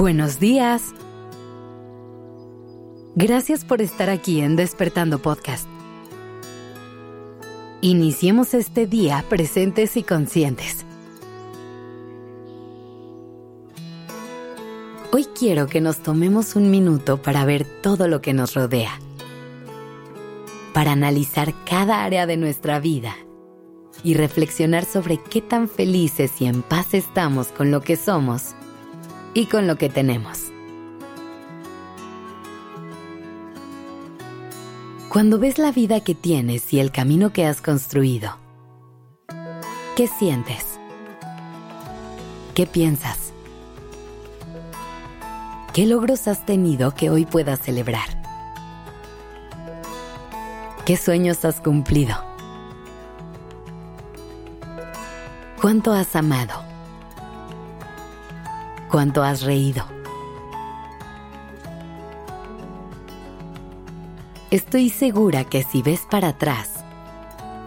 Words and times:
Buenos 0.00 0.40
días. 0.40 0.94
Gracias 3.16 3.66
por 3.66 3.82
estar 3.82 4.08
aquí 4.08 4.40
en 4.40 4.56
Despertando 4.56 5.18
Podcast. 5.18 5.68
Iniciemos 7.82 8.54
este 8.54 8.86
día 8.86 9.22
presentes 9.28 9.98
y 9.98 10.02
conscientes. 10.02 10.86
Hoy 15.12 15.26
quiero 15.38 15.66
que 15.66 15.82
nos 15.82 15.98
tomemos 15.98 16.56
un 16.56 16.70
minuto 16.70 17.20
para 17.20 17.44
ver 17.44 17.66
todo 17.82 18.08
lo 18.08 18.22
que 18.22 18.32
nos 18.32 18.54
rodea, 18.54 18.98
para 20.72 20.92
analizar 20.92 21.52
cada 21.66 22.04
área 22.04 22.24
de 22.24 22.38
nuestra 22.38 22.80
vida 22.80 23.14
y 24.02 24.14
reflexionar 24.14 24.86
sobre 24.86 25.18
qué 25.18 25.42
tan 25.42 25.68
felices 25.68 26.40
y 26.40 26.46
en 26.46 26.62
paz 26.62 26.94
estamos 26.94 27.48
con 27.48 27.70
lo 27.70 27.82
que 27.82 27.96
somos 27.96 28.54
y 29.34 29.46
con 29.46 29.66
lo 29.66 29.76
que 29.76 29.88
tenemos. 29.88 30.52
Cuando 35.08 35.38
ves 35.38 35.58
la 35.58 35.72
vida 35.72 36.00
que 36.00 36.14
tienes 36.14 36.72
y 36.72 36.78
el 36.78 36.92
camino 36.92 37.32
que 37.32 37.44
has 37.44 37.60
construido, 37.60 38.36
¿qué 39.96 40.06
sientes? 40.06 40.78
¿Qué 42.54 42.66
piensas? 42.66 43.32
¿Qué 45.72 45.86
logros 45.86 46.28
has 46.28 46.46
tenido 46.46 46.94
que 46.94 47.10
hoy 47.10 47.26
puedas 47.26 47.60
celebrar? 47.60 48.20
¿Qué 50.84 50.96
sueños 50.96 51.44
has 51.44 51.60
cumplido? 51.60 52.16
¿Cuánto 55.60 55.92
has 55.92 56.16
amado? 56.16 56.59
Cuánto 58.90 59.22
has 59.22 59.42
reído. 59.42 59.84
Estoy 64.50 64.90
segura 64.90 65.44
que 65.44 65.62
si 65.62 65.80
ves 65.80 66.02
para 66.10 66.28
atrás, 66.28 66.84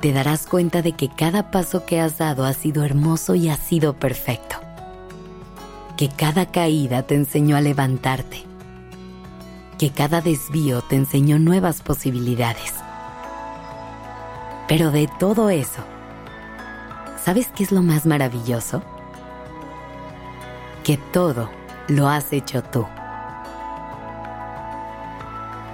te 0.00 0.12
darás 0.12 0.46
cuenta 0.46 0.80
de 0.80 0.92
que 0.92 1.08
cada 1.08 1.50
paso 1.50 1.84
que 1.84 2.00
has 2.00 2.18
dado 2.18 2.44
ha 2.44 2.52
sido 2.52 2.84
hermoso 2.84 3.34
y 3.34 3.48
ha 3.48 3.56
sido 3.56 3.94
perfecto. 3.94 4.56
Que 5.96 6.08
cada 6.08 6.46
caída 6.46 7.02
te 7.02 7.16
enseñó 7.16 7.56
a 7.56 7.60
levantarte. 7.60 8.44
Que 9.76 9.90
cada 9.90 10.20
desvío 10.20 10.82
te 10.82 10.94
enseñó 10.94 11.40
nuevas 11.40 11.82
posibilidades. 11.82 12.74
Pero 14.68 14.92
de 14.92 15.08
todo 15.18 15.50
eso, 15.50 15.82
¿sabes 17.24 17.48
qué 17.48 17.64
es 17.64 17.72
lo 17.72 17.82
más 17.82 18.06
maravilloso? 18.06 18.82
Que 20.84 20.96
todo 20.96 21.50
lo 21.88 22.08
has 22.08 22.32
hecho 22.32 22.62
tú. 22.62 22.86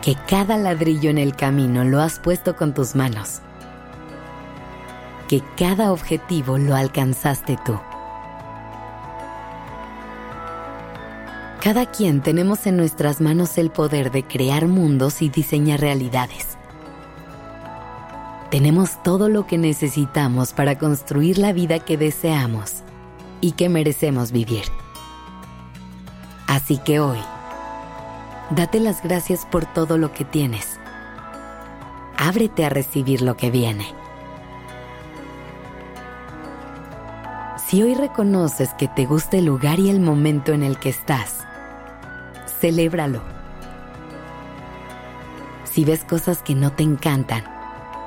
Que 0.02 0.16
cada 0.28 0.58
ladrillo 0.58 1.10
en 1.10 1.18
el 1.18 1.34
camino 1.34 1.84
lo 1.84 2.00
has 2.00 2.18
puesto 2.18 2.56
con 2.56 2.74
tus 2.74 2.94
manos. 2.94 3.40
Que 5.28 5.42
cada 5.56 5.92
objetivo 5.92 6.58
lo 6.58 6.76
alcanzaste 6.76 7.56
tú. 7.64 7.78
Cada 11.62 11.86
quien 11.86 12.20
tenemos 12.20 12.66
en 12.66 12.76
nuestras 12.76 13.22
manos 13.22 13.56
el 13.56 13.70
poder 13.70 14.10
de 14.10 14.22
crear 14.22 14.68
mundos 14.68 15.22
y 15.22 15.30
diseñar 15.30 15.80
realidades. 15.80 16.58
Tenemos 18.50 19.02
todo 19.02 19.30
lo 19.30 19.46
que 19.46 19.56
necesitamos 19.56 20.52
para 20.52 20.78
construir 20.78 21.38
la 21.38 21.54
vida 21.54 21.78
que 21.78 21.96
deseamos 21.96 22.82
y 23.40 23.52
que 23.52 23.70
merecemos 23.70 24.30
vivir. 24.30 24.64
Así 26.54 26.78
que 26.78 27.00
hoy, 27.00 27.18
date 28.50 28.78
las 28.78 29.02
gracias 29.02 29.44
por 29.44 29.66
todo 29.66 29.98
lo 29.98 30.12
que 30.12 30.24
tienes. 30.24 30.78
Ábrete 32.16 32.64
a 32.64 32.68
recibir 32.68 33.22
lo 33.22 33.36
que 33.36 33.50
viene. 33.50 33.92
Si 37.66 37.82
hoy 37.82 37.96
reconoces 37.96 38.72
que 38.74 38.86
te 38.86 39.04
gusta 39.04 39.38
el 39.38 39.46
lugar 39.46 39.80
y 39.80 39.90
el 39.90 39.98
momento 39.98 40.52
en 40.52 40.62
el 40.62 40.78
que 40.78 40.90
estás, 40.90 41.44
celébralo. 42.60 43.20
Si 45.64 45.84
ves 45.84 46.04
cosas 46.04 46.40
que 46.40 46.54
no 46.54 46.70
te 46.70 46.84
encantan, 46.84 47.42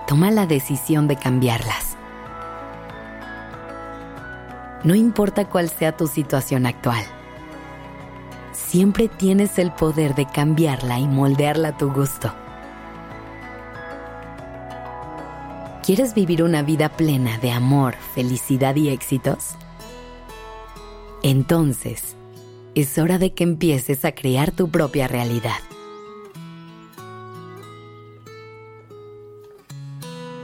toma 0.08 0.32
la 0.32 0.46
decisión 0.46 1.10
de 1.10 1.18
cambiarlas. 1.18 1.98
No 4.86 4.96
importa 4.96 5.50
cuál 5.50 5.68
sea 5.68 5.98
tu 5.98 6.08
situación 6.08 6.66
actual 6.66 7.04
siempre 8.68 9.08
tienes 9.08 9.60
el 9.60 9.72
poder 9.72 10.14
de 10.14 10.26
cambiarla 10.26 11.00
y 11.00 11.08
moldearla 11.08 11.70
a 11.70 11.78
tu 11.78 11.90
gusto. 11.92 12.34
¿Quieres 15.86 16.14
vivir 16.14 16.44
una 16.44 16.64
vida 16.64 16.90
plena 16.90 17.38
de 17.38 17.52
amor, 17.52 17.96
felicidad 18.14 18.76
y 18.76 18.90
éxitos? 18.90 19.56
Entonces, 21.24 22.18
es 22.76 22.98
hora 22.98 23.18
de 23.18 23.34
que 23.34 23.46
empieces 23.46 24.04
a 24.04 24.12
crear 24.12 24.52
tu 24.52 24.70
propia 24.70 25.08
realidad. 25.08 25.60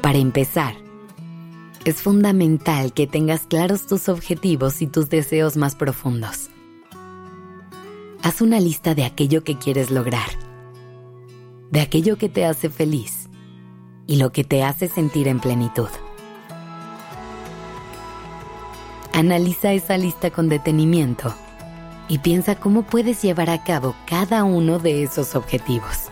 Para 0.01 0.17
empezar, 0.17 0.75
es 1.83 2.01
fundamental 2.01 2.93
que 2.93 3.05
tengas 3.05 3.41
claros 3.41 3.85
tus 3.85 4.07
objetivos 4.07 4.81
y 4.81 4.87
tus 4.87 5.09
deseos 5.09 5.57
más 5.57 5.75
profundos 5.75 6.52
haz 8.23 8.39
una 8.39 8.61
lista 8.61 8.95
de 8.95 9.03
aquello 9.03 9.43
que 9.43 9.57
quieres 9.57 9.91
lograr, 9.91 10.29
de 11.71 11.81
aquello 11.81 12.17
que 12.17 12.29
te 12.29 12.45
hace 12.45 12.69
feliz 12.69 13.29
y 14.07 14.15
lo 14.15 14.31
que 14.31 14.45
te 14.45 14.63
hace 14.63 14.87
sentir 14.87 15.27
en 15.27 15.41
plenitud. 15.41 15.89
Analiza 19.11 19.73
esa 19.73 19.97
lista 19.97 20.31
con 20.31 20.47
detenimiento 20.47 21.35
y 22.07 22.19
piensa 22.19 22.55
cómo 22.55 22.83
puedes 22.83 23.21
llevar 23.21 23.49
a 23.49 23.61
cabo 23.65 23.93
cada 24.07 24.45
uno 24.45 24.79
de 24.79 25.03
esos 25.03 25.35
objetivos. 25.35 26.09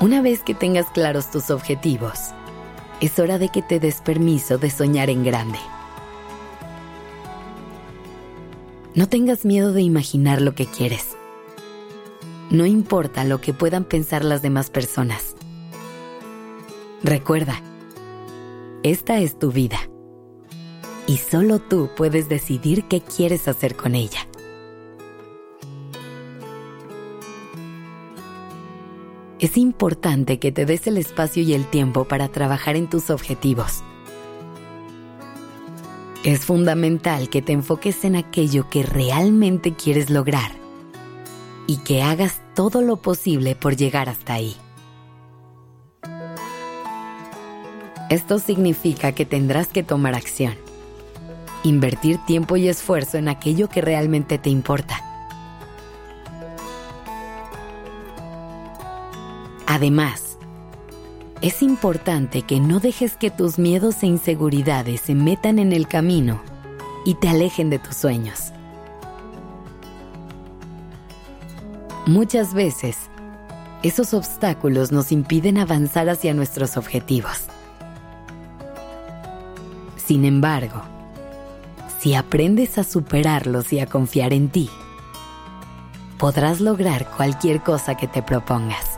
Una 0.00 0.22
vez 0.22 0.42
que 0.42 0.54
tengas 0.54 0.86
claros 0.86 1.30
tus 1.30 1.50
objetivos, 1.50 2.30
es 3.00 3.18
hora 3.18 3.36
de 3.36 3.50
que 3.50 3.60
te 3.60 3.78
des 3.78 4.00
permiso 4.00 4.56
de 4.56 4.70
soñar 4.70 5.10
en 5.10 5.24
grande. 5.24 5.58
No 8.94 9.08
tengas 9.08 9.46
miedo 9.46 9.72
de 9.72 9.80
imaginar 9.80 10.42
lo 10.42 10.54
que 10.54 10.66
quieres. 10.66 11.16
No 12.50 12.66
importa 12.66 13.24
lo 13.24 13.40
que 13.40 13.54
puedan 13.54 13.84
pensar 13.84 14.22
las 14.22 14.42
demás 14.42 14.68
personas. 14.68 15.34
Recuerda, 17.02 17.62
esta 18.82 19.18
es 19.20 19.38
tu 19.38 19.50
vida. 19.50 19.78
Y 21.06 21.16
solo 21.16 21.58
tú 21.58 21.88
puedes 21.96 22.28
decidir 22.28 22.84
qué 22.84 23.00
quieres 23.00 23.48
hacer 23.48 23.76
con 23.76 23.94
ella. 23.94 24.28
Es 29.38 29.56
importante 29.56 30.38
que 30.38 30.52
te 30.52 30.66
des 30.66 30.86
el 30.86 30.98
espacio 30.98 31.42
y 31.42 31.54
el 31.54 31.64
tiempo 31.64 32.04
para 32.04 32.28
trabajar 32.28 32.76
en 32.76 32.90
tus 32.90 33.08
objetivos 33.08 33.82
es 36.24 36.44
fundamental 36.44 37.28
que 37.28 37.42
te 37.42 37.52
enfoques 37.52 38.04
en 38.04 38.14
aquello 38.14 38.70
que 38.70 38.84
realmente 38.84 39.74
quieres 39.74 40.08
lograr 40.08 40.52
y 41.66 41.78
que 41.78 42.02
hagas 42.02 42.40
todo 42.54 42.80
lo 42.80 42.96
posible 42.96 43.56
por 43.56 43.76
llegar 43.76 44.08
hasta 44.08 44.34
ahí. 44.34 44.56
Esto 48.08 48.38
significa 48.38 49.12
que 49.12 49.24
tendrás 49.24 49.68
que 49.68 49.82
tomar 49.82 50.14
acción, 50.14 50.54
invertir 51.64 52.18
tiempo 52.26 52.56
y 52.56 52.68
esfuerzo 52.68 53.16
en 53.18 53.28
aquello 53.28 53.68
que 53.68 53.80
realmente 53.80 54.38
te 54.38 54.50
importa. 54.50 55.02
Además, 59.66 60.31
es 61.42 61.60
importante 61.60 62.42
que 62.42 62.60
no 62.60 62.78
dejes 62.78 63.16
que 63.16 63.30
tus 63.30 63.58
miedos 63.58 64.04
e 64.04 64.06
inseguridades 64.06 65.00
se 65.00 65.16
metan 65.16 65.58
en 65.58 65.72
el 65.72 65.88
camino 65.88 66.40
y 67.04 67.16
te 67.16 67.28
alejen 67.28 67.68
de 67.68 67.80
tus 67.80 67.96
sueños. 67.96 68.52
Muchas 72.06 72.54
veces, 72.54 72.96
esos 73.82 74.14
obstáculos 74.14 74.92
nos 74.92 75.10
impiden 75.10 75.58
avanzar 75.58 76.08
hacia 76.08 76.32
nuestros 76.32 76.76
objetivos. 76.76 77.46
Sin 79.96 80.24
embargo, 80.24 80.82
si 81.98 82.14
aprendes 82.14 82.78
a 82.78 82.84
superarlos 82.84 83.72
y 83.72 83.80
a 83.80 83.86
confiar 83.86 84.32
en 84.32 84.48
ti, 84.48 84.70
podrás 86.18 86.60
lograr 86.60 87.10
cualquier 87.16 87.62
cosa 87.62 87.96
que 87.96 88.06
te 88.06 88.22
propongas. 88.22 88.91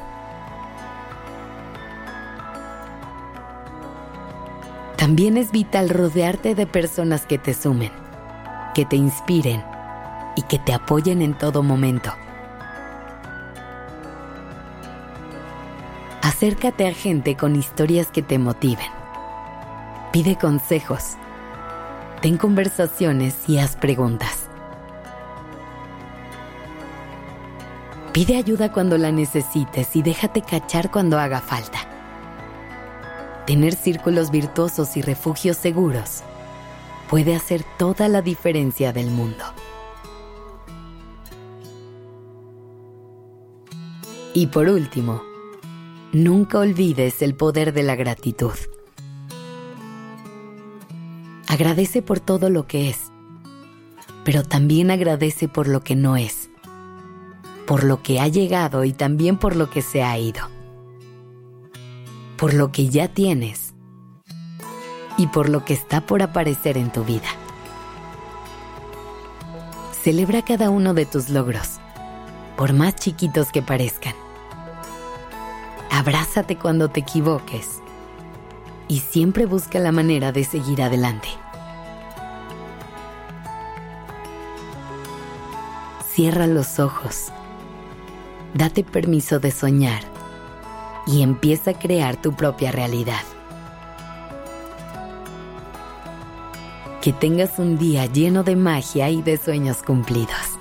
También 5.04 5.36
es 5.36 5.52
vital 5.52 5.90
rodearte 5.90 6.54
de 6.54 6.66
personas 6.66 7.26
que 7.26 7.36
te 7.36 7.52
sumen, 7.52 7.92
que 8.74 8.86
te 8.86 8.96
inspiren 8.96 9.62
y 10.34 10.40
que 10.40 10.58
te 10.58 10.72
apoyen 10.72 11.20
en 11.20 11.36
todo 11.36 11.62
momento. 11.62 12.10
Acércate 16.22 16.88
a 16.88 16.94
gente 16.94 17.36
con 17.36 17.54
historias 17.54 18.06
que 18.06 18.22
te 18.22 18.38
motiven. 18.38 18.86
Pide 20.10 20.36
consejos. 20.36 21.18
Ten 22.22 22.38
conversaciones 22.38 23.34
y 23.46 23.58
haz 23.58 23.76
preguntas. 23.76 24.48
Pide 28.14 28.38
ayuda 28.38 28.72
cuando 28.72 28.96
la 28.96 29.12
necesites 29.12 29.96
y 29.96 30.00
déjate 30.00 30.40
cachar 30.40 30.90
cuando 30.90 31.18
haga 31.18 31.42
falta. 31.42 31.83
Tener 33.46 33.74
círculos 33.74 34.30
virtuosos 34.30 34.96
y 34.96 35.02
refugios 35.02 35.56
seguros 35.56 36.22
puede 37.10 37.34
hacer 37.34 37.64
toda 37.78 38.08
la 38.08 38.22
diferencia 38.22 38.92
del 38.92 39.10
mundo. 39.10 39.44
Y 44.32 44.48
por 44.48 44.68
último, 44.68 45.22
nunca 46.12 46.58
olvides 46.58 47.22
el 47.22 47.34
poder 47.34 47.72
de 47.72 47.82
la 47.82 47.94
gratitud. 47.96 48.54
Agradece 51.46 52.02
por 52.02 52.18
todo 52.18 52.50
lo 52.50 52.66
que 52.66 52.88
es, 52.88 53.12
pero 54.24 54.42
también 54.42 54.90
agradece 54.90 55.46
por 55.48 55.68
lo 55.68 55.82
que 55.82 55.94
no 55.94 56.16
es, 56.16 56.50
por 57.66 57.84
lo 57.84 58.02
que 58.02 58.18
ha 58.18 58.26
llegado 58.26 58.84
y 58.84 58.92
también 58.92 59.38
por 59.38 59.54
lo 59.54 59.70
que 59.70 59.82
se 59.82 60.02
ha 60.02 60.18
ido, 60.18 60.48
por 62.36 62.54
lo 62.54 62.72
que 62.72 62.88
ya 62.88 63.08
tienes 63.08 63.74
y 65.16 65.28
por 65.28 65.48
lo 65.48 65.64
que 65.64 65.74
está 65.74 66.00
por 66.00 66.22
aparecer 66.22 66.76
en 66.76 66.90
tu 66.90 67.04
vida. 67.04 67.28
Celebra 70.02 70.42
cada 70.42 70.70
uno 70.70 70.92
de 70.92 71.06
tus 71.06 71.30
logros, 71.30 71.78
por 72.56 72.72
más 72.72 72.96
chiquitos 72.96 73.50
que 73.50 73.62
parezcan. 73.62 74.14
Abrázate 75.90 76.56
cuando 76.56 76.88
te 76.88 77.00
equivoques 77.00 77.80
y 78.88 78.98
siempre 78.98 79.46
busca 79.46 79.78
la 79.78 79.92
manera 79.92 80.32
de 80.32 80.44
seguir 80.44 80.82
adelante. 80.82 81.28
Cierra 86.12 86.46
los 86.46 86.78
ojos, 86.78 87.32
date 88.54 88.84
permiso 88.84 89.40
de 89.40 89.50
soñar 89.50 90.13
y 91.06 91.22
empieza 91.22 91.72
a 91.72 91.78
crear 91.78 92.20
tu 92.20 92.32
propia 92.34 92.72
realidad. 92.72 93.22
Que 97.02 97.12
tengas 97.12 97.58
un 97.58 97.76
día 97.76 98.06
lleno 98.06 98.42
de 98.42 98.56
magia 98.56 99.10
y 99.10 99.22
de 99.22 99.36
sueños 99.36 99.82
cumplidos. 99.82 100.58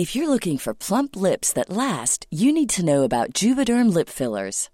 If 0.00 0.16
you're 0.16 0.30
looking 0.30 0.56
for 0.56 0.72
plump 0.72 1.14
lips 1.14 1.52
that 1.52 1.68
last, 1.68 2.26
you 2.30 2.54
need 2.54 2.70
to 2.70 2.82
know 2.82 3.02
about 3.02 3.34
Juvederm 3.34 3.92
lip 3.92 4.08
fillers. 4.08 4.70